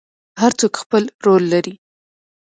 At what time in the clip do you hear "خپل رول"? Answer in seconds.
0.83-1.43